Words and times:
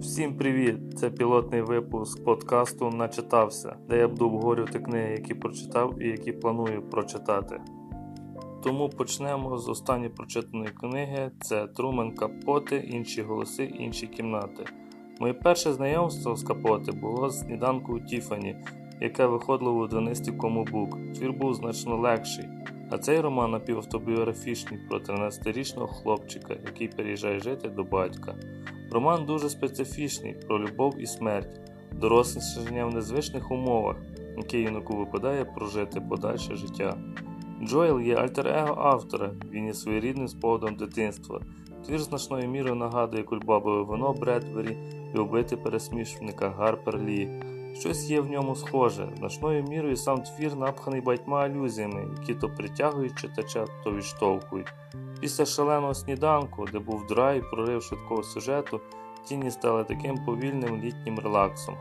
Всім 0.00 0.34
привіт! 0.34 0.98
Це 0.98 1.10
пілотний 1.10 1.62
випуск 1.62 2.24
подкасту 2.24 2.90
Начитався, 2.90 3.76
де 3.88 3.98
я 3.98 4.08
буду 4.08 4.26
обговорювати 4.26 4.78
книги, 4.78 5.12
які 5.12 5.34
прочитав 5.34 6.02
і 6.02 6.08
які 6.08 6.32
планую 6.32 6.82
прочитати. 6.82 7.60
Тому 8.62 8.88
почнемо 8.88 9.58
з 9.58 9.68
останньої 9.68 10.10
прочитаної 10.10 10.70
книги: 10.70 11.30
це 11.40 11.66
Трумен 11.66 12.14
Капоти, 12.14 12.76
інші 12.76 13.22
голоси, 13.22 13.64
інші 13.64 14.06
кімнати. 14.06 14.64
Моє 15.20 15.32
перше 15.32 15.72
знайомство 15.72 16.36
з 16.36 16.42
Капоти 16.42 16.92
було 16.92 17.30
з 17.30 17.40
сніданку 17.40 18.00
Тіфані, 18.00 18.56
яке 19.00 19.26
виходило 19.26 19.72
у 19.72 19.86
12 19.86 20.36
Комобук. 20.36 21.12
Твір 21.14 21.32
був 21.32 21.54
значно 21.54 21.96
легший. 21.96 22.48
А 22.90 22.98
цей 22.98 23.20
роман 23.20 23.50
напівавтобіографічний 23.50 24.80
про 24.88 24.98
13-річного 24.98 25.86
хлопчика, 25.86 26.54
який 26.66 26.88
переїжджає 26.88 27.40
жити 27.40 27.68
до 27.68 27.84
батька. 27.84 28.34
Роман 28.90 29.24
дуже 29.24 29.50
специфічний 29.50 30.32
про 30.32 30.58
любов 30.58 30.94
і 30.98 31.06
смерть, 31.06 31.60
дорослішання 31.92 32.86
в 32.86 32.94
незвичних 32.94 33.50
умовах, 33.50 33.96
яке 34.36 34.60
юнаку 34.60 34.96
випадає 34.96 35.44
прожити 35.44 36.00
подальше 36.00 36.56
життя. 36.56 36.96
Джоел 37.62 38.00
є 38.00 38.16
альтер-его 38.16 38.74
автора, 38.78 39.30
він 39.50 39.66
є 39.66 39.74
своєрідним 39.74 40.28
спогадом 40.28 40.76
дитинства. 40.76 41.40
Твір 41.86 41.98
значною 41.98 42.48
мірою 42.48 42.74
нагадує 42.74 43.22
кульбабове 43.22 43.82
вино 43.82 44.12
Бредбері 44.12 44.76
і 45.14 45.18
убити 45.18 45.56
пересмішника 45.56 46.50
Гарпер 46.50 46.98
Лі. 46.98 47.28
Щось 47.74 48.10
є 48.10 48.20
в 48.20 48.30
ньому 48.30 48.56
схоже, 48.56 49.08
значною 49.16 49.62
мірою 49.62 49.96
сам 49.96 50.22
твір 50.22 50.56
напханий 50.56 51.00
батьма 51.00 51.40
алюзіями, 51.40 52.08
які 52.20 52.34
то 52.34 52.48
притягують 52.48 53.18
читача, 53.18 53.64
то 53.84 53.92
відштовхують. 53.92 54.72
Після 55.20 55.46
шаленого 55.46 55.94
сніданку, 55.94 56.66
де 56.72 56.78
був 56.78 57.06
драйв, 57.06 57.50
прорив 57.50 57.82
швидкого 57.82 58.22
сюжету, 58.22 58.80
тіні 59.24 59.50
стали 59.50 59.84
таким 59.84 60.24
повільним 60.24 60.82
літнім 60.82 61.18
релаксом. 61.18 61.74